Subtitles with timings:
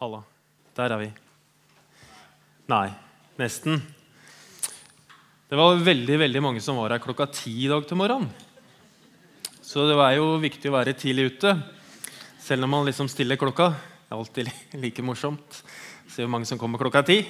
[0.00, 0.22] Halla.
[0.78, 1.06] Der er vi.
[2.72, 2.86] Nei,
[3.36, 3.82] nesten.
[5.50, 8.30] Det var veldig veldig mange som var her klokka ti i dag til morgenen.
[9.60, 11.52] Så det var jo viktig å være tidlig ute,
[12.40, 13.74] selv om man liksom stiller klokka.
[13.76, 14.50] Det er alltid
[14.86, 15.60] like morsomt.
[16.08, 17.20] Se hvor mange som kommer klokka ti.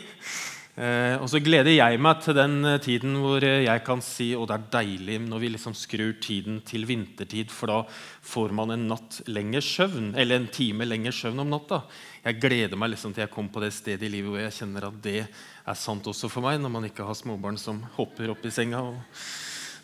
[0.79, 4.29] Eh, og så gleder jeg meg til den eh, tiden hvor eh, jeg kan si
[4.39, 7.79] og det er deilig når vi liksom skrur tiden til vintertid, for da
[8.23, 11.83] får man en natt lenger søvn, eller en time lenger søvn om natta.
[12.23, 14.87] Jeg gleder meg liksom til jeg kommer på det stedet i livet hvor jeg kjenner
[14.89, 18.47] at det er sant også for meg, når man ikke har småbarn som hopper opp
[18.47, 19.27] i senga og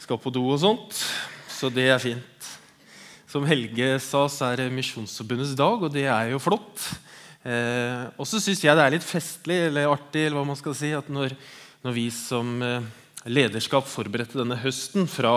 [0.06, 1.02] skal på do og sånt.
[1.50, 2.52] Så det er fint.
[3.26, 6.86] Som Helge sa, så er det Misjonsforbundets dag, og det er jo flott.
[7.46, 10.74] Eh, og så syns jeg det er litt festlig eller artig eller hva man skal
[10.74, 11.36] si, at når,
[11.86, 12.88] når vi som eh,
[13.30, 15.36] lederskap forberedte denne høsten fra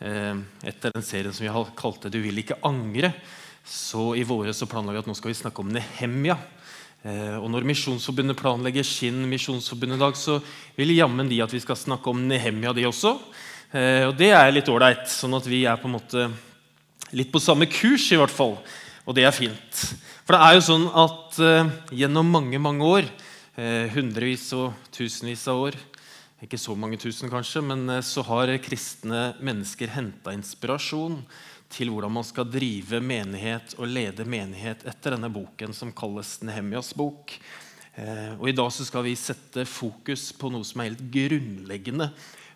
[0.00, 3.12] eh, etter den serien som vi har kalt 'Du vil ikke angre',
[3.64, 6.38] så i våre så planla vi at nå skal vi snakke om Nehemja.
[7.04, 10.38] Eh, og når Misjonsforbundet planlegger sin misjonsforbundedag, så
[10.76, 13.18] vil jammen de at vi skal snakke om Nehemja, de også.
[13.72, 16.28] Eh, og det er litt ålreit, sånn at vi er på en måte
[17.12, 18.56] litt på samme kurs, i hvert fall.
[19.04, 19.80] Og det er fint.
[20.24, 23.08] For det er jo sånn at uh, gjennom mange mange år,
[23.58, 25.76] uh, hundrevis og tusenvis av år
[26.44, 31.20] Ikke så mange tusen, kanskje, men uh, så har kristne mennesker henta inspirasjon
[31.74, 36.92] til hvordan man skal drive menighet og lede menighet etter denne boken som kalles Nehemjas
[36.94, 37.32] bok.
[38.38, 42.08] Og I dag så skal vi sette fokus på noe som er helt grunnleggende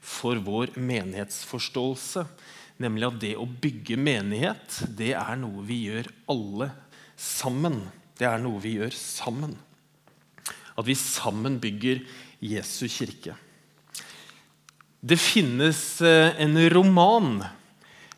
[0.04, 2.24] for vår menighetsforståelse.
[2.78, 6.70] Nemlig at det å bygge menighet, det er noe vi gjør alle
[7.18, 7.80] sammen.
[8.18, 9.56] Det er noe vi gjør sammen.
[10.78, 12.04] At vi sammen bygger
[12.38, 13.34] Jesu kirke.
[14.98, 17.42] Det finnes eh, en roman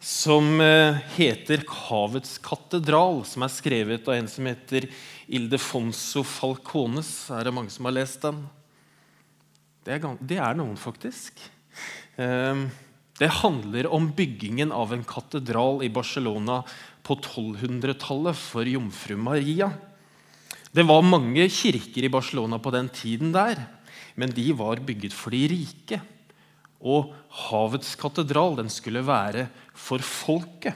[0.01, 4.89] som eh, heter 'Havets katedral', som er skrevet av en som heter
[5.29, 7.29] Ildefonso Falcones.
[7.31, 8.45] Er det mange som har lest den?
[9.85, 11.41] Det er, det er noen, faktisk.
[12.17, 12.65] Eh,
[13.21, 16.63] det handler om byggingen av en katedral i Barcelona
[17.05, 19.69] på 1200-tallet for jomfru Maria.
[20.73, 23.61] Det var mange kirker i Barcelona på den tiden der,
[24.17, 26.01] men de var bygget for de rike.
[26.81, 27.13] Og
[27.51, 30.73] Havets katedral den skulle være for folket.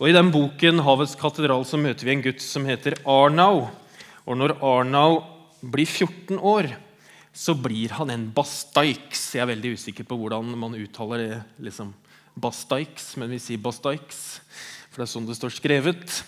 [0.00, 3.66] Og I den boken Havets katedral så møter vi en gutt som heter Arnau.
[4.24, 5.20] Og når Arnau
[5.60, 6.72] blir 14 år,
[7.32, 9.30] så blir han en bastaiks.
[9.36, 11.40] Jeg er veldig usikker på hvordan man uttaler det.
[11.62, 11.94] liksom
[12.40, 14.40] Bastaiks, men vi sier bastaiks
[14.90, 16.20] for det er sånn det står skrevet.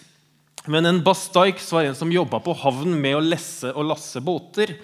[0.71, 4.77] Men en bastaiks var en som jobba på havn med å lesse og lasse båter.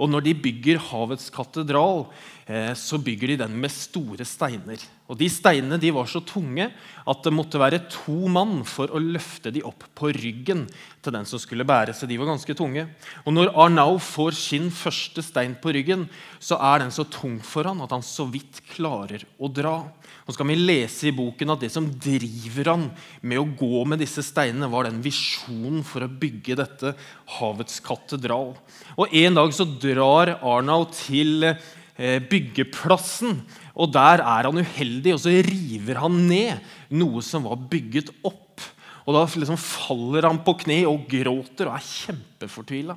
[0.00, 2.08] Og når de bygger havets katedral,
[2.50, 4.82] eh, så bygger de den med store steiner.
[5.10, 6.68] Og De steinene de var så tunge
[7.10, 10.68] at det måtte være to mann for å løfte de opp på ryggen
[11.02, 11.94] til den som skulle bære.
[11.96, 12.86] Så de var ganske tunge.
[13.24, 16.06] Og Når Arnau får sin første stein på ryggen,
[16.38, 19.80] så er den så tung for han at han så vidt klarer å dra.
[20.28, 22.86] Og skal vi lese i boken at Det som driver han
[23.26, 26.94] med å gå med disse steinene, var den visjonen for å bygge dette
[27.40, 28.54] havets katedral.
[28.94, 33.40] Og En dag så drar Arnau til eh, byggeplassen
[33.80, 36.60] og Der er han uheldig, og så river han ned
[36.92, 38.60] noe som var bygget opp.
[39.06, 42.96] Og Da liksom faller han på kne og gråter og er kjempefortvila.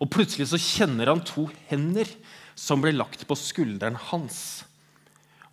[0.00, 2.08] Og Plutselig så kjenner han to hender
[2.58, 4.64] som blir lagt på skulderen hans.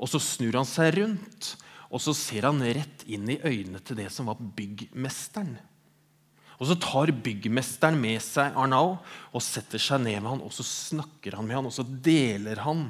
[0.02, 1.54] Og Så snur han seg rundt,
[1.88, 5.56] og så ser han rett inn i øynene til det som var byggmesteren.
[6.58, 8.98] Og Så tar byggmesteren med seg Arnau
[9.32, 12.64] og setter seg ned med han, og så snakker han med han, og så deler
[12.66, 12.88] han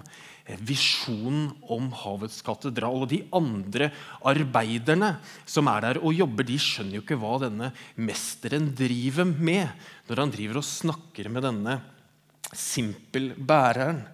[0.64, 3.04] visjonen om havets katedral.
[3.04, 3.90] Og de andre
[4.26, 5.16] arbeiderne
[5.46, 9.68] som er der og jobber, de skjønner jo ikke hva denne mesteren driver med
[10.08, 11.80] når han driver og snakker med denne
[12.56, 14.06] simpel bæreren.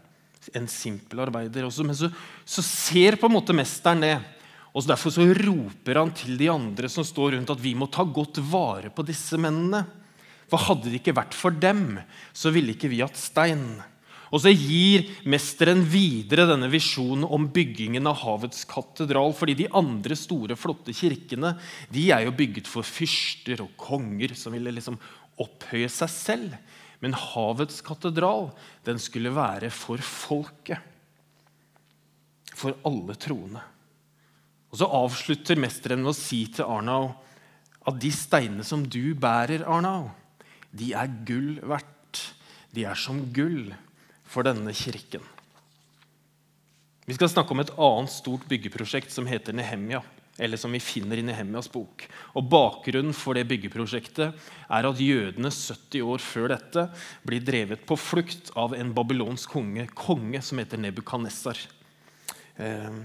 [0.57, 1.67] En simpel arbeider.
[1.69, 1.85] Også.
[1.87, 2.09] Men så,
[2.43, 4.15] så ser på en måte mesteren det.
[4.73, 7.85] Og så Derfor så roper han til de andre som står rundt, at vi må
[7.93, 9.83] ta godt vare på disse mennene.
[10.49, 11.99] For Hadde det ikke vært for dem,
[12.33, 13.77] så ville ikke vi hatt stein.
[14.33, 19.33] Og så gir mesteren videre denne visjonen om byggingen av havets katedral.
[19.37, 21.53] fordi de andre store, flotte kirkene
[21.93, 24.97] de er jo bygget for fyrster og konger som ville liksom
[25.37, 26.57] opphøye seg selv.
[26.99, 28.49] Men havets katedral
[28.87, 30.81] den skulle være for folket.
[32.57, 33.61] For alle troende.
[34.73, 37.13] Og Så avslutter mesteren med å si til Arnau
[37.85, 40.09] at de steinene som du bærer, Arnau,
[40.73, 42.33] de er gull verdt.
[42.73, 43.75] De er som gull
[44.33, 45.23] for denne kirken.
[47.05, 50.03] Vi skal snakke om et annet stort byggeprosjekt som heter Nehemia.
[50.39, 52.07] eller som vi finner i Nehemjas bok.
[52.33, 56.87] Og Bakgrunnen for det byggeprosjektet er at jødene 70 år før dette
[57.21, 61.61] blir drevet på flukt av en babylonsk konge, konge som heter Nebukadnessar.
[62.57, 62.97] Eh,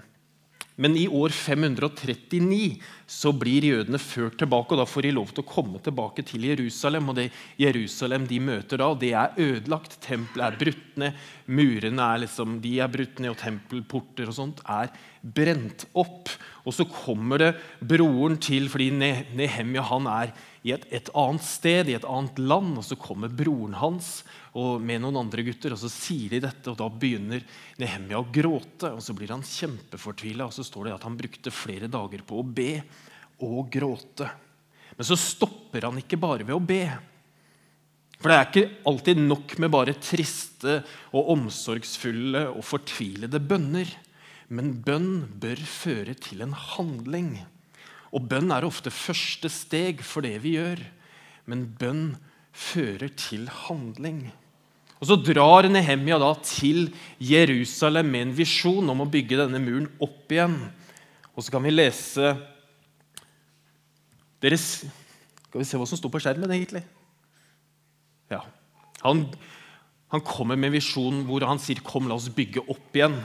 [0.78, 2.78] men i år 539
[3.10, 6.44] så blir jødene ført tilbake, og da får de lov til å komme tilbake til
[6.46, 7.10] Jerusalem.
[7.10, 7.25] Og det
[7.58, 9.96] Jerusalem de møter da, det er ødelagt.
[10.04, 11.25] Tempelet er brutt ned.
[11.50, 14.92] Murene er, liksom, de er brutt ned, og tempelporter og sånt er
[15.22, 16.30] brent opp.
[16.62, 17.50] Og så kommer det
[17.82, 20.36] broren til, fordi Nehemja han er
[20.66, 22.76] i et, et, annet sted, i et annet land.
[22.81, 24.22] Og så kommer broren hans
[24.55, 26.66] med noen andre gutter, og så sier de dette.
[26.70, 27.44] og Da begynner
[27.78, 30.49] Nehemja å gråte, og så blir han kjempefortvila.
[30.49, 32.72] Og så står det at han brukte flere dager på å be
[33.46, 34.26] og gråte.
[34.99, 36.82] Men så stopper han ikke bare ved å be.
[38.19, 40.81] For det er ikke alltid nok med bare triste
[41.14, 43.93] og omsorgsfulle og fortvilede bønner.
[44.50, 47.37] Men bønn bør føre til en handling.
[48.14, 50.81] Og bønn er ofte første steg for det vi gjør.
[51.49, 52.05] Men bønn
[52.52, 54.28] fører til handling.
[54.99, 56.88] Og Så drar Nehemia da til
[57.22, 60.56] Jerusalem med en visjon om å bygge denne muren opp igjen.
[61.37, 62.34] Og så kan vi lese
[64.43, 64.87] deres,
[65.49, 66.82] Skal vi se hva som står på skjermen, egentlig?
[68.28, 68.43] Ja.
[69.00, 69.22] Han,
[70.12, 73.16] han kommer med en visjon hvor han sier 'Kom, la oss bygge opp igjen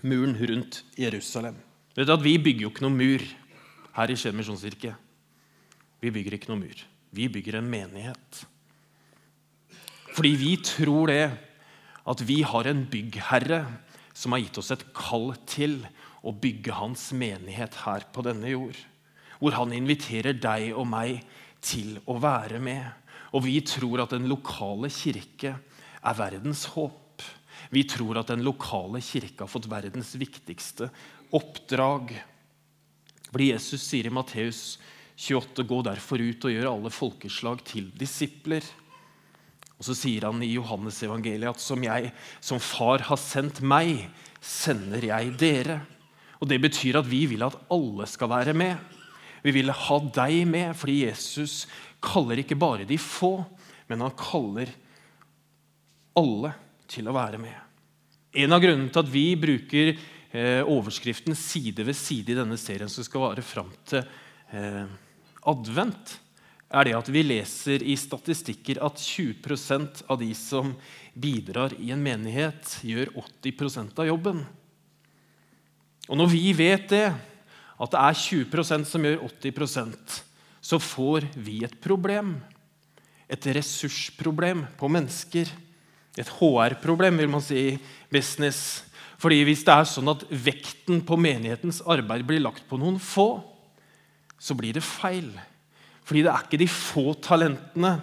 [0.00, 1.58] muren rundt Jerusalem'.
[1.94, 3.20] Vet du at Vi bygger jo ikke noen mur
[3.94, 4.94] her i Skien misjonskirke.
[6.02, 6.84] Vi bygger ikke noen mur.
[7.14, 8.40] Vi bygger en menighet.
[10.14, 11.24] Fordi vi tror det
[12.04, 13.64] at vi har en byggherre
[14.14, 15.80] som har gitt oss et kall til
[16.24, 18.76] å bygge hans menighet her på denne jord.
[19.40, 21.24] Hvor han inviterer deg og meg
[21.64, 22.84] til å være med.
[23.34, 25.56] Og vi tror at den lokale kirke
[26.04, 27.24] er verdens håp.
[27.74, 30.90] Vi tror at den lokale kirke har fått verdens viktigste
[31.34, 32.12] oppdrag.
[33.34, 34.78] Fordi Jesus sier i Matteus
[35.18, 38.62] 28.: Gå derfor ut og gjør alle folkeslag til disipler.
[39.74, 44.06] Og så sier han i Johannes evangeliet at som jeg, som far har sendt meg,
[44.38, 45.80] sender jeg dere.
[46.38, 48.78] Og Det betyr at vi vil at alle skal være med.
[49.42, 51.64] Vi vil ha deg med, fordi Jesus
[52.04, 53.40] kaller ikke bare de få,
[53.90, 54.70] men han kaller
[56.16, 56.54] alle
[56.88, 57.56] til å være med.
[58.34, 59.92] En av grunnene til at vi bruker
[60.66, 64.02] overskriften side ved side i denne serien som skal vare fram til
[64.50, 64.84] eh,
[65.46, 66.18] advent,
[66.74, 70.72] er det at vi leser i statistikker at 20% av de som
[71.14, 73.12] bidrar i en menighet, gjør
[73.44, 74.42] 80% av jobben.
[76.08, 77.06] Og når vi vet det,
[77.74, 80.22] at det er 20% som gjør 80%
[80.64, 82.38] så får vi et problem.
[83.28, 85.50] Et ressursproblem på mennesker.
[86.16, 87.78] Et HR-problem, vil man si i
[88.12, 88.84] business.
[89.24, 93.40] Fordi Hvis det er sånn at vekten på menighetens arbeid blir lagt på noen få,
[94.36, 95.30] så blir det feil.
[96.04, 97.94] Fordi det er ikke de få talentene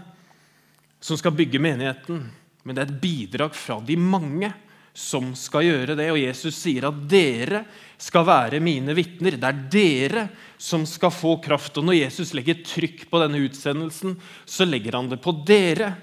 [1.01, 2.23] som skal bygge menigheten,
[2.65, 4.50] men det er et bidrag fra de mange
[4.97, 6.07] som skal gjøre det.
[6.09, 7.63] Og Jesus sier at dere
[8.01, 9.38] skal være mine vitner.
[9.38, 10.25] Det er dere
[10.57, 11.77] som skal få kraft.
[11.77, 15.94] Og når Jesus legger trykk på denne utsendelsen, så legger han det på dere.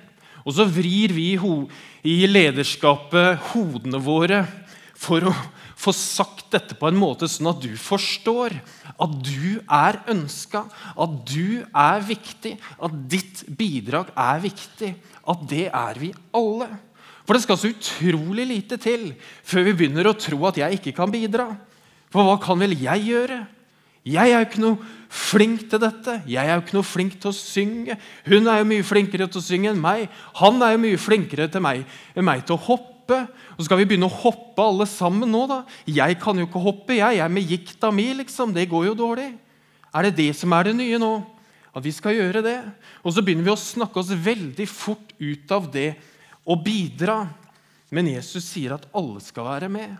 [0.46, 1.32] Og så vrir vi
[2.06, 4.44] i lederskapet hodene våre
[4.98, 5.32] for å
[5.78, 8.56] få sagt dette på en måte sånn at du forstår
[8.98, 10.64] at du er ønska,
[10.98, 14.90] at du er viktig, at ditt bidrag er viktig.
[15.28, 16.70] At det er vi alle.
[17.22, 19.12] For det skal så utrolig lite til
[19.46, 21.46] før vi begynner å tro at jeg ikke kan bidra.
[22.10, 23.42] For hva kan vel jeg gjøre?
[24.08, 26.20] Jeg er jo ikke noe flink til dette.
[26.26, 27.98] Jeg er jo ikke noe flink til å synge.
[28.26, 30.06] Hun er jo mye flinkere til å synge enn meg.
[30.40, 31.84] Han er jo mye flinkere til meg,
[32.16, 33.28] enn meg til å hoppe hoppe.
[33.56, 35.62] Og så skal vi begynne å hoppe alle sammen nå, da.
[35.86, 37.18] Jeg kan jo ikke hoppe, jeg.
[37.18, 38.52] Jeg er med gikta mi, liksom.
[38.52, 39.32] Det går jo dårlig.
[39.94, 41.12] Er det det som er det nye nå?
[41.72, 42.58] At vi skal gjøre det?
[43.02, 45.94] Og så begynner vi å snakke oss veldig fort ut av det
[46.44, 47.22] å bidra.
[47.94, 49.96] Men Jesus sier at alle skal være med.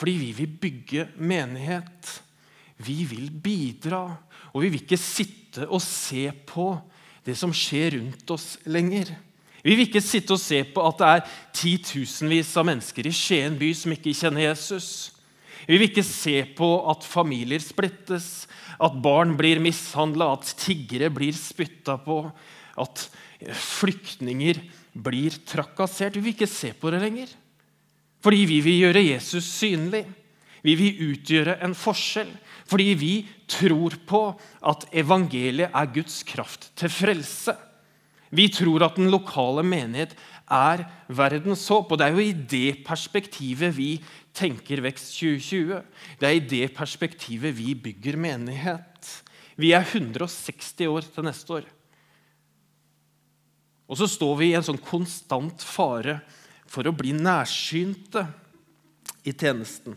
[0.00, 2.14] Fordi vi vil bygge menighet.
[2.80, 4.06] Vi vil bidra.
[4.54, 6.72] Og vi vil ikke sitte og se på
[7.26, 9.12] det som skjer rundt oss lenger.
[9.60, 13.58] Vi vil ikke sitte og se på at det er titusenvis av mennesker i Skien
[13.60, 14.88] by som ikke kjenner Jesus.
[15.66, 18.46] Vi vil ikke se på at familier splittes,
[18.80, 22.22] at barn blir mishandla, at tiggere blir spytta på,
[22.80, 23.04] at
[23.52, 24.62] flyktninger
[24.96, 26.16] blir trakassert.
[26.16, 27.34] Vi vil ikke se på det lenger.
[28.24, 30.04] Fordi vi vil gjøre Jesus synlig.
[30.64, 32.32] Vi vil utgjøre en forskjell.
[32.68, 33.14] Fordi vi
[33.50, 34.22] tror på
[34.68, 37.56] at evangeliet er Guds kraft til frelse.
[38.30, 40.14] Vi tror at den lokale menighet
[40.50, 41.90] er verdens håp.
[41.90, 43.90] Og det er jo i det perspektivet vi
[44.36, 45.80] tenker Vekst 2020.
[46.20, 49.14] Det er i det perspektivet vi bygger menighet.
[49.60, 51.66] Vi er 160 år til neste år.
[53.90, 56.20] Og så står vi i en sånn konstant fare
[56.70, 58.22] for å bli nærsynte
[59.26, 59.96] i tjenesten.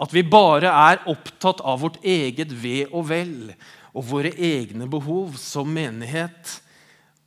[0.00, 3.52] At vi bare er opptatt av vårt eget ve og vel
[3.92, 6.61] og våre egne behov som menighet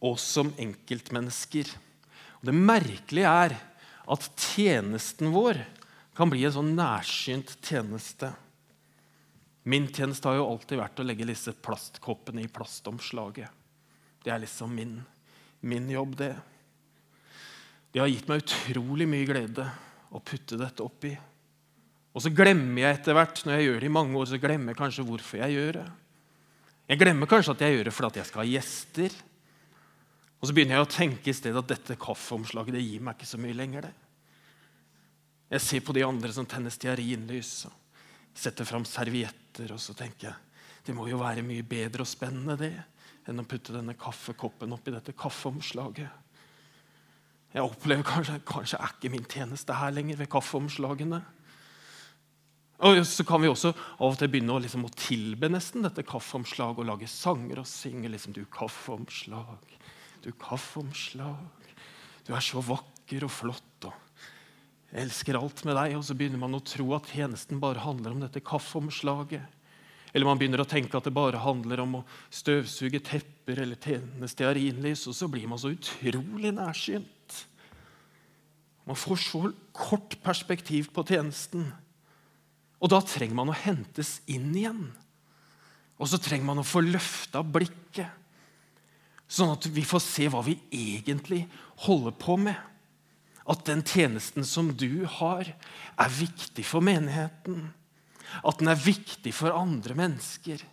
[0.05, 1.69] og som enkeltmennesker.
[2.39, 3.57] Og det merkelige er
[4.05, 5.63] at tjenesten vår
[6.15, 8.31] kan bli en sånn nærsynt tjeneste.
[9.65, 13.49] Min tjeneste har jo alltid vært å legge disse plastkoppene i plastomslaget.
[14.21, 14.99] Det er liksom min,
[15.65, 16.33] min jobb, det.
[17.91, 19.65] Det har gitt meg utrolig mye glede
[20.13, 21.13] å putte dette oppi.
[22.15, 24.71] Og så glemmer jeg etter hvert, når jeg gjør det i mange år, så glemmer
[24.71, 25.85] jeg kanskje hvorfor jeg gjør det.
[26.85, 29.15] Jeg glemmer kanskje at jeg gjør det fordi jeg skal ha gjester.
[30.45, 33.25] Og så begynner jeg å tenke i stedet at dette kaffeomslaget det gir meg ikke
[33.25, 33.87] så mye lenger.
[33.87, 33.93] det.
[35.55, 38.03] Jeg ser på de andre som tenner stearinlys og
[38.37, 39.71] setter fram servietter.
[39.73, 40.35] Og så tenker jeg
[40.85, 42.75] det må jo være mye bedre og spennende det
[43.25, 46.21] enn å putte denne kaffekoppen oppi dette kaffeomslaget.
[47.55, 51.23] Jeg opplever kanskje kanskje er ikke min tjeneste her lenger ved kaffeomslagene.
[52.85, 56.05] Og Så kan vi også av og til begynne å, liksom, å tilbe nesten dette
[56.05, 59.73] kaffeomslaget og lage sanger og synge liksom, Du kaffeomslag,
[60.25, 61.69] du kaffeomslag,
[62.25, 63.85] du er så vakker og flott.
[63.85, 63.93] og
[64.95, 65.95] elsker alt med deg.
[65.97, 69.43] Og så begynner man å tro at tjenesten bare handler om dette kaffeomslaget.
[70.15, 74.29] Eller man begynner å tenke at det bare handler om å støvsuge tepper eller tjene
[74.31, 75.03] stearinlys.
[75.11, 77.41] Og så blir man så utrolig nærsynt.
[78.85, 79.41] Man får så
[79.75, 81.67] kort perspektiv på tjenesten.
[82.79, 84.85] Og da trenger man å hentes inn igjen.
[85.99, 88.11] Og så trenger man å få løfta blikket,
[89.27, 91.45] sånn at vi får se hva vi egentlig
[91.87, 92.59] holder på med
[93.45, 95.45] at den tjenesten som du har,
[96.01, 97.67] er viktig for menigheten.
[98.41, 100.63] At den er viktig for andre mennesker.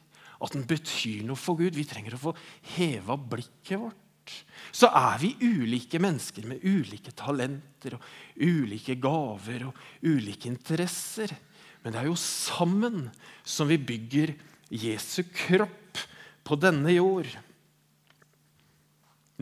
[0.42, 1.76] At den betyr noe for Gud.
[1.76, 2.32] Vi trenger å få
[2.78, 4.36] heva blikket vårt.
[4.72, 8.04] Så er vi ulike mennesker med ulike talenter og
[8.40, 11.34] ulike gaver og ulike interesser.
[11.82, 13.08] Men det er jo sammen
[13.44, 14.32] som vi bygger
[14.72, 16.00] Jesu kropp
[16.46, 17.28] på denne jord.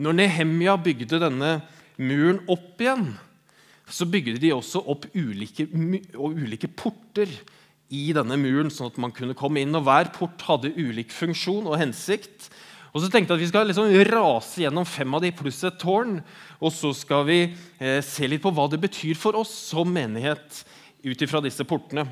[0.01, 1.59] Når Nehemja bygde denne
[2.01, 3.11] muren opp igjen,
[3.91, 5.67] så bygde de også opp ulike,
[6.15, 7.29] ulike, porter
[7.91, 9.75] i denne muren, sånn at man kunne komme inn.
[9.77, 12.49] og Hver port hadde ulik funksjon og hensikt.
[12.91, 15.79] Og så tenkte jeg at Vi skal liksom rase gjennom fem av de pluss et
[15.79, 16.17] tårn.
[16.59, 17.39] Og så skal vi
[17.79, 20.63] eh, se litt på hva det betyr for oss som menighet
[21.03, 22.07] ut ifra disse portene.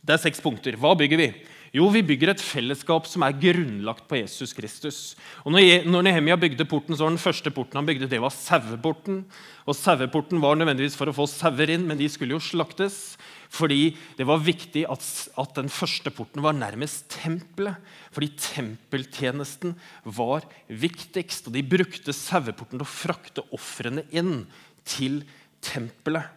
[0.00, 0.78] Det er seks punkter.
[0.80, 1.32] Hva bygger vi?
[1.74, 4.98] Jo, vi bygger et fellesskap som er grunnlagt på Jesus Kristus.
[5.44, 9.20] Og når Nehemia bygde porten, så var den første porten han bygde, det var saueporten.
[9.68, 13.18] Og Saueporten var nødvendigvis for å få sauer inn, men de skulle jo slaktes.
[13.52, 15.04] Fordi det var viktig at,
[15.40, 17.76] at den første porten var nærmest tempelet.
[18.16, 19.76] Fordi tempeltjenesten
[20.16, 21.50] var viktigst.
[21.50, 24.46] Og de brukte saueporten til å frakte ofrene inn
[24.88, 25.20] til
[25.64, 26.32] tempelet.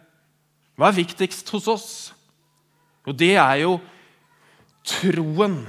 [0.76, 1.90] Hva er viktigst hos oss?
[3.08, 3.78] Og det er jo
[4.86, 5.64] troen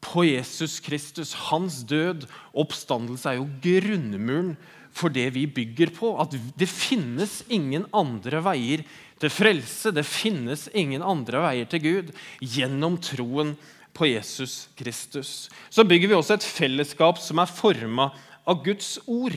[0.00, 2.26] på Jesus Kristus, hans død
[2.56, 4.54] oppstandelse, er jo grunnmuren
[4.96, 6.14] for det vi bygger på.
[6.22, 8.84] At det finnes ingen andre veier
[9.20, 9.92] til frelse.
[9.94, 13.54] Det finnes ingen andre veier til Gud gjennom troen
[13.96, 15.50] på Jesus Kristus.
[15.70, 18.10] Så bygger vi også et fellesskap som er forma
[18.48, 19.36] av Guds ord.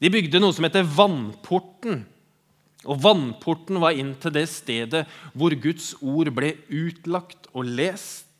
[0.00, 2.02] De bygde noe som heter Vannporten.
[2.84, 8.33] Og Vannporten var inn til det stedet hvor Guds ord ble utlagt og lest.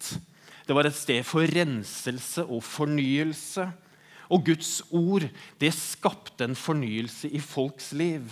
[0.65, 3.67] Det var et sted for renselse og fornyelse.
[4.33, 5.27] Og Guds ord
[5.61, 8.25] det skapte en fornyelse i folks liv.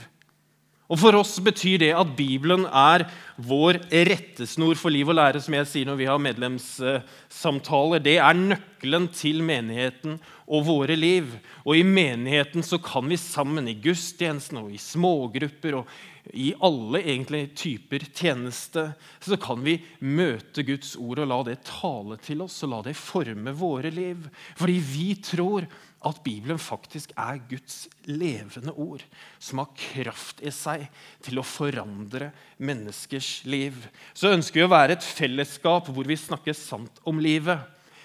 [0.92, 3.06] Og For oss betyr det at Bibelen er
[3.40, 8.02] vår rettesnor for liv og lære, som jeg sier når vi har medlemssamtaler.
[8.04, 11.30] Det er nøkkelen til menigheten og våre liv.
[11.64, 15.96] Og I menigheten så kan vi sammen i gudstjenesten og i smågrupper og
[16.30, 18.84] i alle egentlig typer tjeneste
[19.20, 19.74] så kan vi
[20.06, 24.28] møte Guds ord og la det tale til oss og la det forme våre liv.
[24.58, 25.66] Fordi vi tror
[26.06, 29.02] at Bibelen faktisk er Guds levende ord,
[29.42, 30.86] som har kraft i seg
[31.22, 32.30] til å forandre
[32.62, 33.76] menneskers liv.
[34.14, 37.58] Så ønsker vi å være et fellesskap hvor vi snakker sant om livet.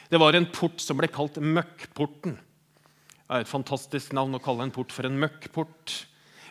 [0.09, 2.37] Det var en port som ble kalt Møkkporten.
[3.27, 5.97] Det er et fantastisk navn å kalle en port for en møkkport.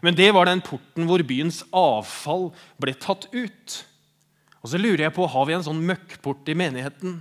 [0.04, 2.50] Men det var den porten hvor byens avfall
[2.82, 3.78] ble tatt ut.
[4.60, 7.20] Og så lurer jeg på, Har vi en sånn møkkport i menigheten?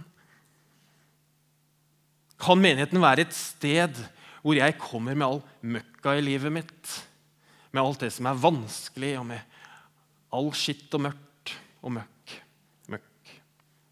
[2.41, 3.99] Kan menigheten være et sted
[4.45, 6.95] hvor jeg kommer med all møkka i livet mitt.
[7.73, 9.41] Med alt det som er vanskelig, og med
[10.35, 12.35] all skitt og mørkt og møkk.
[12.93, 13.31] møkk.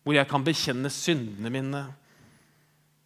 [0.03, 1.83] Hvor jeg kan bekjenne syndene mine.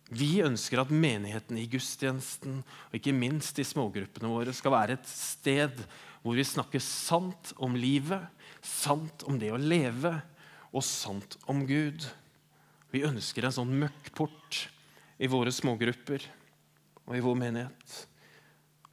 [0.07, 5.09] Vi ønsker at menigheten i gudstjenesten og ikke minst i smågruppene våre skal være et
[5.09, 5.81] sted
[6.23, 8.23] hvor vi snakker sant om livet,
[8.63, 10.13] sant om det å leve
[10.71, 12.05] og sant om Gud.
[12.91, 14.63] Vi ønsker en sånn møkkport
[15.19, 16.23] i våre smågrupper
[17.07, 17.97] og i vår menighet.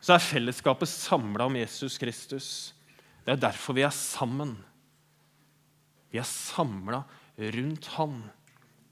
[0.04, 2.49] Så er fellesskapet samla om Jesus Kristus.
[3.25, 4.56] Det er derfor vi er sammen.
[6.12, 7.04] Vi er samla
[7.54, 8.18] rundt Han.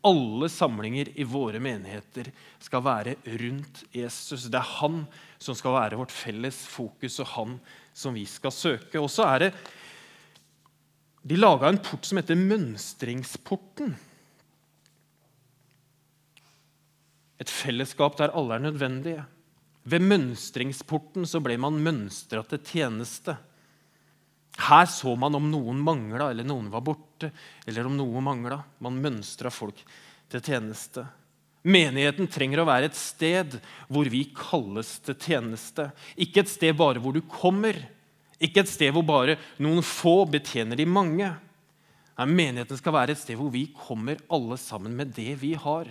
[0.02, 2.32] Alle samlinger i våre menigheter
[2.62, 4.49] skal være rundt Jesus.
[4.50, 5.04] Det er han
[5.38, 7.59] som skal være vårt felles fokus, og han
[7.94, 8.99] som vi skal søke.
[8.99, 9.52] Og så er det
[11.23, 13.92] De laga en port som heter Mønstringsporten.
[17.38, 19.23] Et fellesskap der alle er nødvendige.
[19.82, 23.37] Ved mønstringsporten så ble man mønstra til tjeneste.
[24.59, 27.32] Her så man om noen mangla, eller noen var borte,
[27.66, 28.61] eller om noe mangla.
[28.85, 29.80] Man mønstra folk
[30.32, 31.06] til tjeneste.
[31.62, 33.56] Menigheten trenger å være et sted
[33.87, 35.88] hvor vi kalles til tjeneste.
[36.21, 37.78] Ikke et sted bare hvor du kommer,
[38.42, 41.30] ikke et sted hvor bare noen få betjener de mange.
[42.18, 45.88] Nei, menigheten skal være et sted hvor vi kommer alle sammen med det vi har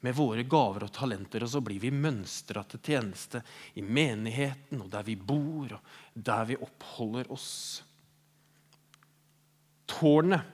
[0.00, 3.42] med våre gaver og talenter, og så blir vi mønstra til tjeneste
[3.76, 7.82] i menigheten og der vi bor, og der vi oppholder oss.
[9.90, 10.46] Tårnet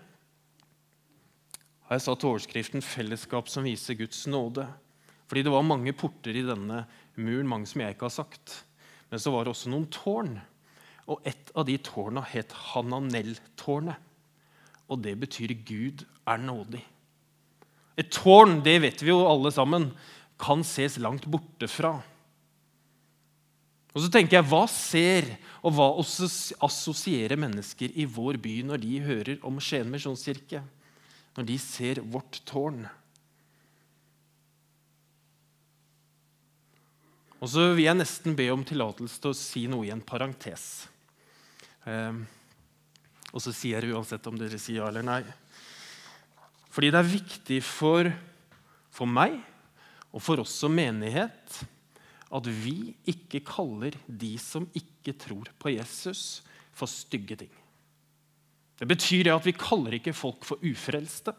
[1.86, 4.66] har jeg satt overskriften 'Fellesskap som viser Guds nåde'.
[5.28, 6.84] Fordi det var mange porter i denne
[7.16, 8.64] muren, mange som jeg ikke har sagt.
[9.10, 10.40] Men så var det også noen tårn.
[11.06, 13.96] Og et av de tårna het Hananel-tårnet.
[14.88, 16.82] Og det betyr 'Gud er nådig'.
[17.96, 19.92] Et tårn, det vet vi jo alle sammen,
[20.38, 22.02] kan ses langt borte fra.
[23.96, 25.30] Og så tenker jeg, Hva ser
[25.64, 30.60] og hva assosierer mennesker i vår by når de hører om Skien misjonskirke?
[31.36, 32.84] Når de ser vårt tårn?
[37.40, 40.86] Og så vil jeg nesten be om tillatelse til å si noe i en parentes.
[41.84, 42.22] Um,
[43.32, 45.22] og så sier jeg uansett om dere sier ja eller nei.
[46.72, 48.08] Fordi det er viktig for,
[48.92, 49.38] for meg
[50.12, 51.64] og for oss som menighet
[52.34, 56.42] at vi ikke kaller de som ikke tror på Jesus,
[56.76, 57.52] for stygge ting.
[58.76, 61.32] Det betyr at vi kaller ikke folk for ufrelste.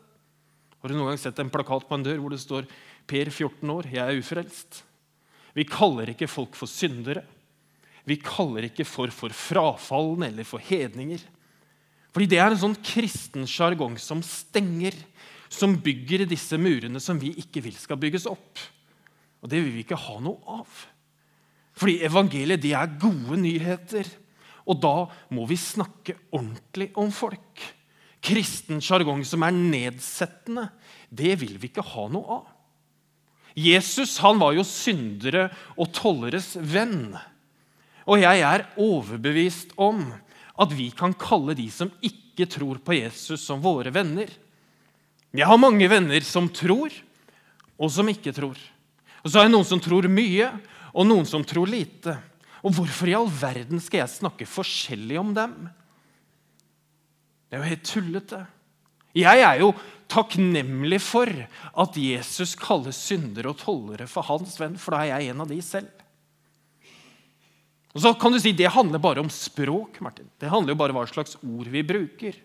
[0.82, 2.66] Har du noen gang sett en plakat på en dør hvor det står
[3.08, 4.82] 'Per 14 år, jeg er ufrelst'?
[5.54, 7.24] Vi kaller ikke folk for syndere.
[8.06, 11.20] Vi kaller ikke for, for frafalne eller for hedninger.
[12.14, 14.96] Fordi det er en sånn kristen sjargong som stenger
[15.50, 18.60] som bygger disse murene som vi ikke vil skal bygges opp.
[19.42, 20.84] Og det vil vi ikke ha noe av.
[21.78, 24.10] Fordi evangeliet det er gode nyheter.
[24.68, 24.96] Og da
[25.34, 27.64] må vi snakke ordentlig om folk.
[28.24, 30.68] Kristen sjargong som er nedsettende,
[31.14, 32.48] det vil vi ikke ha noe av.
[33.58, 35.48] Jesus han var jo syndere
[35.78, 37.16] og tolleres venn.
[38.08, 40.04] Og jeg er overbevist om
[40.58, 44.30] at vi kan kalle de som ikke tror på Jesus, som våre venner.
[45.34, 46.94] Jeg har mange venner som tror,
[47.78, 48.58] og som ikke tror.
[49.28, 50.46] Og så har jeg noen som tror mye,
[50.96, 52.14] og noen som tror lite.
[52.64, 55.58] Og hvorfor i all verden skal jeg snakke forskjellig om dem?
[57.44, 58.40] Det er jo helt tullete.
[59.18, 59.74] Jeg er jo
[60.08, 65.34] takknemlig for at Jesus kaller syndere og tollere for hans venn, for da er jeg
[65.34, 65.92] en av de selv.
[67.92, 70.00] Og så kan du si Det handler bare om språk.
[70.00, 70.32] Martin.
[70.40, 72.40] Det handler jo bare om hva slags ord vi bruker.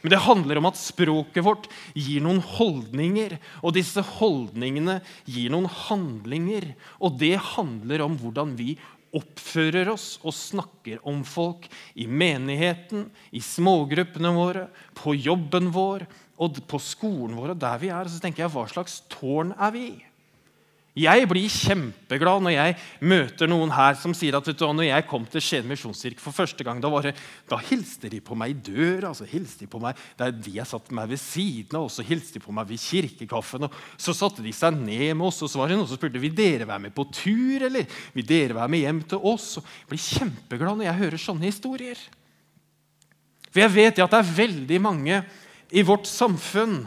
[0.00, 3.36] Men det handler om at språket vårt gir noen holdninger.
[3.64, 6.72] Og disse holdningene gir noen handlinger.
[7.00, 8.74] Og det handler om hvordan vi
[9.16, 11.66] oppfører oss og snakker om folk
[11.98, 16.06] i menigheten, i smågruppene våre, på jobben vår
[16.40, 18.08] og på skolen vår og der vi er.
[18.08, 19.88] Så tenker jeg, hva slags tårn er vi?
[21.00, 22.74] Jeg blir kjempeglad når jeg
[23.08, 26.66] møter noen her som sier at du, når jeg kom til Skien misjonskirke for første
[26.66, 27.14] gang, da, det,
[27.48, 29.12] da, hilste de på meg i døra.
[29.12, 32.04] Altså, hilste de på meg der de jeg satt meg ved siden av, og så
[32.06, 33.68] hilste de på meg ved kirkekaffen.
[33.68, 36.22] og Så satte de seg ned med oss, og så var det noen som spurte
[36.22, 37.66] vil dere være med på tur.
[37.70, 39.52] eller vil dere være med hjem til oss.
[39.60, 42.08] Og jeg blir kjempeglad når jeg hører sånne historier.
[43.50, 45.22] For jeg vet at det er veldig mange
[45.70, 46.82] i vårt samfunn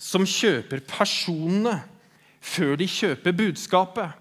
[0.00, 1.78] som kjøper personene
[2.46, 4.14] før de kjøper budskapet.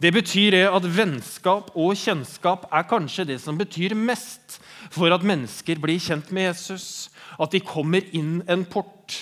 [0.00, 4.58] Det betyr at vennskap og kjennskap er kanskje det som betyr mest
[4.92, 7.08] for at mennesker blir kjent med Jesus.
[7.38, 9.16] At de kommer inn en port.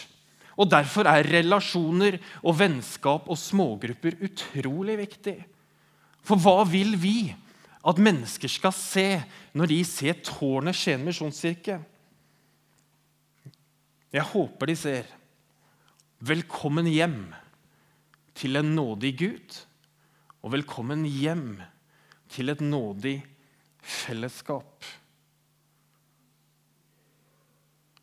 [0.56, 5.38] Og Derfor er relasjoner og vennskap og smågrupper utrolig viktig.
[6.22, 7.32] For hva vil vi
[7.82, 9.06] at mennesker skal se
[9.58, 11.80] når de ser tårnet Skien misjonskirke?
[14.12, 15.04] Jeg håper de ser
[16.22, 17.34] 'Velkommen hjem
[18.34, 19.66] til en nådig Gud',
[20.42, 21.62] og 'velkommen hjem
[22.28, 23.22] til et nådig
[23.82, 24.84] fellesskap'.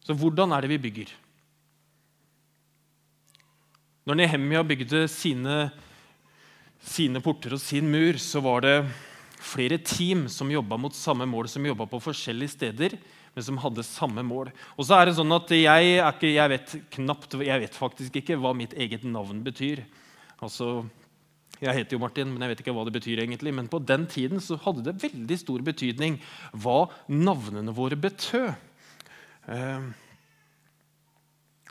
[0.01, 1.09] Så hvordan er det vi bygger?
[4.09, 5.71] Når Nehemia bygde sine,
[6.81, 8.75] sine porter og sin mur, så var det
[9.39, 12.97] flere team som jobba mot samme mål, som jobba på forskjellige steder,
[13.35, 14.49] men som hadde samme mål.
[14.75, 18.39] Og så er det sånn at jeg, ikke, jeg, vet knapt, jeg vet faktisk ikke
[18.41, 19.83] hva mitt eget navn betyr.
[20.45, 20.85] Altså,
[21.59, 23.19] jeg heter jo Martin, men jeg vet ikke hva det betyr.
[23.19, 23.53] egentlig.
[23.53, 26.19] Men på den tiden så hadde det veldig stor betydning
[26.53, 28.53] hva navnene våre betød.
[29.49, 29.85] Eh.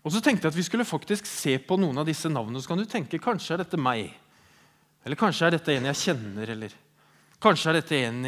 [0.03, 2.61] og så tenkte jeg at vi skulle faktisk se på noen av disse navnene.
[2.61, 4.13] Så kan du tenke kanskje er dette meg.
[5.07, 6.53] Eller kanskje er dette en jeg kjenner.
[6.53, 6.75] Eller
[7.41, 8.23] kanskje er dette en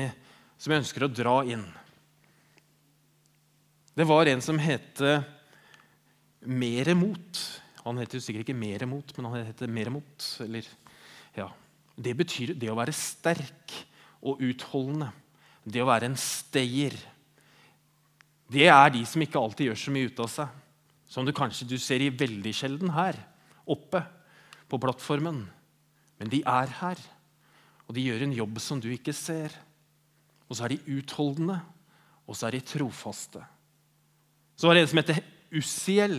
[0.57, 1.67] som jeg ønsker å dra inn.
[3.97, 5.03] Det var en som het
[6.41, 7.60] Meremot.
[7.85, 10.27] Han heter jo sikkert ikke Meremot, men han heter Meremot.
[10.45, 10.67] Eller,
[11.37, 11.49] ja.
[12.01, 13.75] Det betyr det å være sterk
[14.25, 15.11] og utholdende.
[15.65, 16.97] Det å være en stayer.
[18.51, 20.59] Det er de som ikke alltid gjør så mye ut av seg.
[21.11, 23.19] Som du kanskje du ser i veldig sjelden her
[23.71, 24.03] oppe
[24.71, 25.45] på plattformen.
[26.21, 27.01] Men de er her,
[27.89, 29.55] og de gjør en jobb som du ikke ser.
[30.49, 31.61] Og så er de utholdende,
[32.27, 33.43] og så er de trofaste.
[34.59, 35.23] Så var det en som heter
[35.57, 36.19] Ussiel,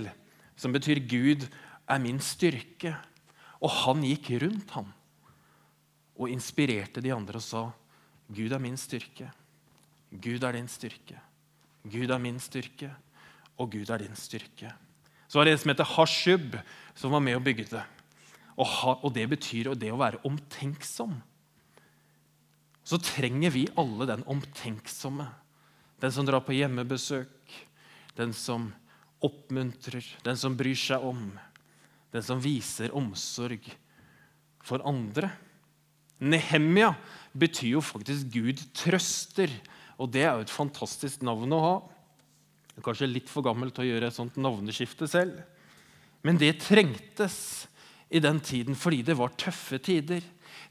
[0.62, 1.47] som betyr 'Gud
[1.89, 2.93] er min styrke'.
[3.62, 4.93] Og han gikk rundt ham
[6.17, 7.63] og inspirerte de andre og sa,
[8.30, 9.32] 'Gud er min styrke.
[10.12, 11.17] Gud er din styrke.
[11.84, 12.91] Gud er min styrke,
[13.58, 14.74] og Gud er din styrke'.
[15.28, 16.58] Så var det en som heter Hashub,
[16.93, 17.84] som var med og bygget det.
[18.58, 21.21] Og, ha, og det betyr det å være omtenksom.
[22.84, 25.30] Så trenger vi alle den omtenksomme.
[26.02, 27.56] Den som drar på hjemmebesøk,
[28.17, 28.74] den som
[29.22, 31.30] oppmuntrer, den som bryr seg om,
[32.12, 33.68] den som viser omsorg
[34.66, 35.32] for andre.
[36.22, 36.94] Nehemia
[37.34, 39.54] betyr jo faktisk 'Gud trøster',
[39.98, 41.76] og det er jo et fantastisk navn å ha.
[42.82, 45.42] Kanskje litt for gammel til å gjøre et sånt navneskifte selv.
[46.26, 47.68] Men det trengtes
[48.10, 50.22] i den tiden fordi det var tøffe tider.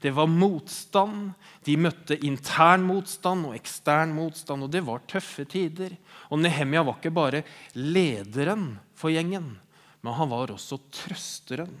[0.01, 1.33] Det var motstand.
[1.65, 5.93] De møtte intern motstand og ekstern motstand, og det var tøffe tider.
[6.33, 7.43] Og Nehemia var ikke bare
[7.77, 9.53] lederen for gjengen,
[10.01, 11.73] men han var også trøsteren.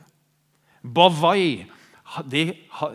[0.81, 1.65] Bavai
[2.27, 2.45] det,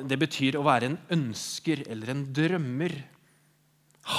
[0.05, 2.95] det betyr å være en ønsker eller en drømmer.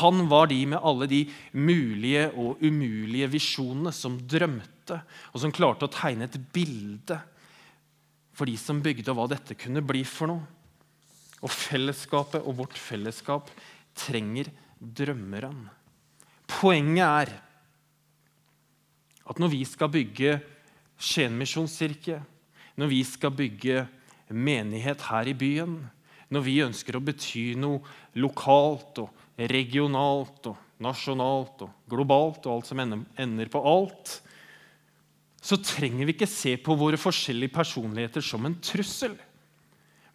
[0.01, 1.21] Han var de med alle de
[1.55, 4.99] mulige og umulige visjonene som drømte,
[5.31, 7.19] og som klarte å tegne et bilde
[8.37, 10.56] for de som bygde, hva dette kunne bli for noe.
[11.45, 13.51] Og fellesskapet og vårt fellesskap
[13.97, 15.67] trenger drømmeren.
[16.47, 17.33] Poenget er
[19.27, 20.37] at når vi skal bygge
[20.97, 22.21] Skien misjonskirke,
[22.77, 23.83] når vi skal bygge
[24.33, 25.75] menighet her i byen,
[26.33, 27.83] når vi ønsker å bety noe
[28.17, 34.17] lokalt og regionalt og nasjonalt og globalt og alt som ender på alt,
[35.37, 39.13] så trenger vi ikke se på våre forskjellige personligheter som en trussel.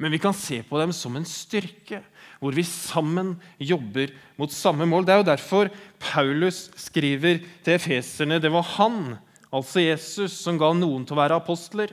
[0.03, 2.01] Men vi kan se på dem som en styrke,
[2.43, 5.05] hvor vi sammen jobber mot samme mål.
[5.07, 5.69] Det er jo derfor
[6.03, 9.15] Paulus skriver til efeserne det var han,
[9.55, 11.93] altså Jesus, som ga noen til å være apostler,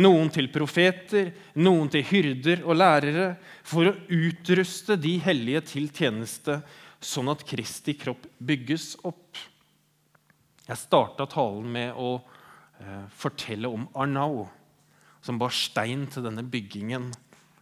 [0.00, 1.28] noen til profeter,
[1.60, 3.28] noen til hyrder og lærere,
[3.68, 6.62] for å utruste de hellige til tjeneste,
[7.04, 9.36] sånn at Kristi kropp bygges opp.
[10.64, 14.46] Jeg starta talen med å eh, fortelle om Arnau,
[15.20, 17.10] som bar stein til denne byggingen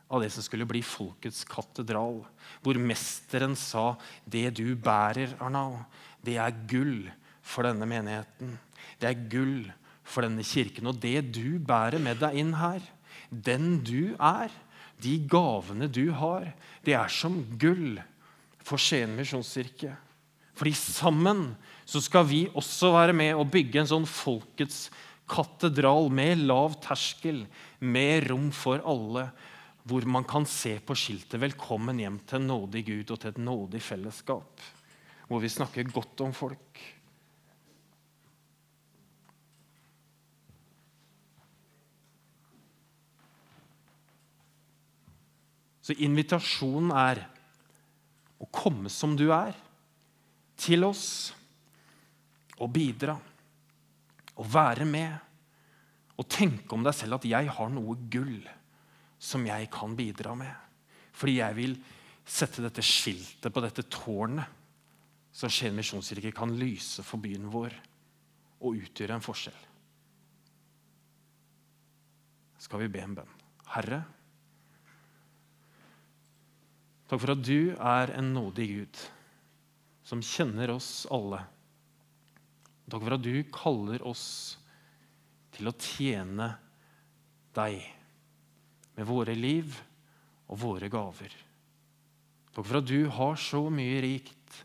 [0.08, 2.20] av det som skulle bli folkets katedral,
[2.62, 5.80] hvor mesteren sa det du bærer, Arnau,
[6.24, 7.08] det er gull
[7.44, 8.56] for denne menigheten.
[9.00, 9.72] Det er gull
[10.04, 10.88] for denne kirken.
[10.90, 12.84] Og det du bærer med deg inn her,
[13.30, 14.52] den du er,
[15.02, 16.52] de gavene du har,
[16.84, 17.98] det er som gull
[18.64, 19.92] for Skien misjonskirke.
[20.54, 21.48] Fordi sammen
[21.88, 24.86] så skal vi også være med og bygge en sånn folkets
[25.28, 27.44] katedral med lav terskel,
[27.80, 29.28] med rom for alle
[29.84, 33.38] hvor man kan se på skiltet 'Velkommen hjem til en nådig Gud og til et
[33.38, 34.60] nådig fellesskap',
[35.28, 36.80] hvor vi snakker godt om folk.
[45.84, 47.20] Så invitasjonen er
[48.40, 49.52] å komme som du er,
[50.56, 51.34] til oss
[52.56, 53.18] og bidra.
[54.40, 55.12] Og være med
[56.16, 58.63] og tenke om deg selv at 'jeg har noe gull'
[59.18, 60.52] som jeg kan bidra med.
[61.14, 61.76] Fordi jeg vil
[62.24, 64.62] sette dette skiltet på dette tårnet,
[65.34, 67.74] så Skien misjonskirke kan lyse for byen vår
[68.64, 69.62] og utgjøre en forskjell.
[72.62, 73.32] Skal vi be en bønn?
[73.74, 73.98] Herre,
[77.10, 79.02] takk for at du er en nådig Gud
[80.06, 81.42] som kjenner oss alle.
[82.86, 84.26] Takk for at du kaller oss
[85.54, 86.52] til å tjene
[87.56, 87.82] deg
[88.94, 89.74] med våre liv
[90.48, 91.32] og våre gaver.
[92.54, 94.60] Takk for at du har så mye rikt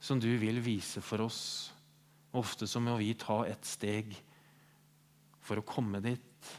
[0.00, 1.42] som du vil vise for oss.
[2.36, 4.12] Ofte så må vi ta et steg
[5.44, 6.50] for å komme dit.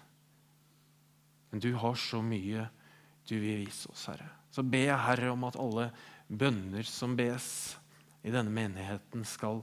[1.52, 2.68] Men du har så mye
[3.28, 4.28] du vil vise oss, Herre.
[4.52, 5.92] Så ber jeg, Herre, om at alle
[6.28, 7.46] bønner som bes
[8.28, 9.62] i denne menigheten, skal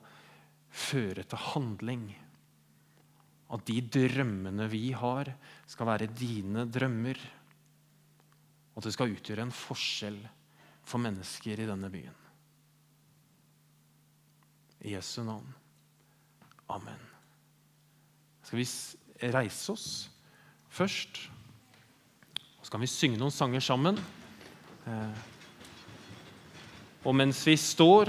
[0.69, 2.07] føre til handling.
[3.53, 5.31] At de drømmene vi har,
[5.69, 7.21] skal være dine drømmer.
[8.79, 10.21] Og at det skal utgjøre en forskjell
[10.87, 12.15] for mennesker i denne byen.
[14.87, 15.49] I Jesu navn.
[16.71, 17.01] Amen.
[18.47, 18.69] Skal vi
[19.35, 19.89] reise oss
[20.71, 21.19] først?
[22.63, 23.99] Så kan vi synge noen sanger sammen.
[24.87, 25.27] Eh,
[27.03, 28.07] og mens vi står